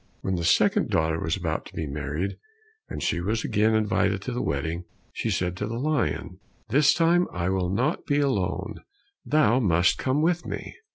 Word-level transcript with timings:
When 0.21 0.33
the 0.33 0.43
second 0.43 0.89
daughter 0.89 1.19
was 1.19 1.37
about 1.37 1.67
to 1.67 1.75
be 1.75 1.85
married, 1.85 2.39
and 2.89 3.03
she 3.03 3.21
was 3.21 3.43
again 3.43 3.75
invited 3.75 4.23
to 4.23 4.31
the 4.31 4.41
wedding, 4.41 4.85
she 5.13 5.29
said 5.29 5.55
to 5.57 5.67
the 5.67 5.77
lion, 5.77 6.39
"This 6.69 6.95
time 6.95 7.27
I 7.31 7.49
will 7.49 7.69
not 7.69 8.07
be 8.07 8.19
alone, 8.19 8.79
thou 9.23 9.59
must 9.59 9.99
come 9.99 10.23
with 10.23 10.43
me." 10.43 10.75